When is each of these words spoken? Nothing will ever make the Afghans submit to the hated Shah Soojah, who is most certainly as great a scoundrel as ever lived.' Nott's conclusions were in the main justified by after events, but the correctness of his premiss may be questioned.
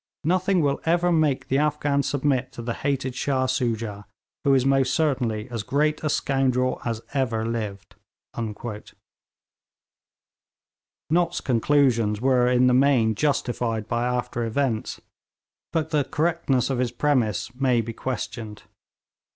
Nothing 0.23 0.61
will 0.61 0.81
ever 0.83 1.11
make 1.11 1.47
the 1.47 1.59
Afghans 1.59 2.09
submit 2.09 2.51
to 2.53 2.63
the 2.63 2.73
hated 2.73 3.13
Shah 3.13 3.45
Soojah, 3.45 4.05
who 4.43 4.55
is 4.55 4.65
most 4.65 4.95
certainly 4.95 5.47
as 5.51 5.61
great 5.61 6.03
a 6.03 6.09
scoundrel 6.09 6.81
as 6.83 7.01
ever 7.13 7.45
lived.' 7.45 7.93
Nott's 11.11 11.41
conclusions 11.41 12.19
were 12.19 12.47
in 12.47 12.65
the 12.65 12.73
main 12.73 13.13
justified 13.13 13.87
by 13.87 14.05
after 14.05 14.43
events, 14.43 14.99
but 15.71 15.91
the 15.91 16.03
correctness 16.03 16.71
of 16.71 16.79
his 16.79 16.91
premiss 16.91 17.53
may 17.53 17.79
be 17.79 17.93
questioned. 17.93 18.63